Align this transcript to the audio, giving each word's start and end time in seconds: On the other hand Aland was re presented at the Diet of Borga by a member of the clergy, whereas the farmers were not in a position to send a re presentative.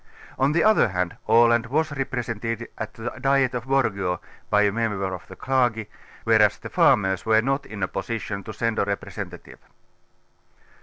On 0.39 0.51
the 0.53 0.63
other 0.63 0.87
hand 0.87 1.15
Aland 1.29 1.67
was 1.67 1.91
re 1.91 2.05
presented 2.05 2.69
at 2.75 2.95
the 2.95 3.11
Diet 3.21 3.53
of 3.53 3.65
Borga 3.65 4.17
by 4.49 4.63
a 4.63 4.71
member 4.71 5.13
of 5.13 5.27
the 5.27 5.35
clergy, 5.35 5.91
whereas 6.23 6.57
the 6.57 6.69
farmers 6.71 7.23
were 7.23 7.39
not 7.43 7.67
in 7.67 7.83
a 7.83 7.87
position 7.87 8.43
to 8.45 8.51
send 8.51 8.79
a 8.79 8.85
re 8.85 8.95
presentative. 8.95 9.59